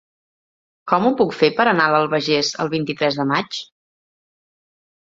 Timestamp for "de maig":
3.23-3.65